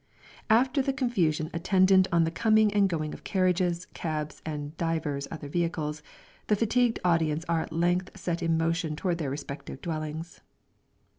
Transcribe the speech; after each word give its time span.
After 0.49 0.81
the 0.81 0.93
confusion 0.93 1.51
attendant 1.53 2.07
on 2.11 2.23
the 2.23 2.31
coming 2.31 2.73
and 2.73 2.89
going 2.89 3.13
of 3.13 3.23
carriages, 3.23 3.85
cabs 3.93 4.41
and 4.43 4.75
divers 4.75 5.27
other 5.29 5.47
vehicles, 5.47 6.01
the 6.47 6.55
fatigued 6.55 6.99
audience 7.05 7.45
are 7.47 7.61
at 7.61 7.71
length 7.71 8.09
set 8.17 8.41
in 8.41 8.57
motion 8.57 8.95
towards 8.95 9.19
their 9.19 9.29
respective 9.29 9.79
dwellings. 9.79 10.41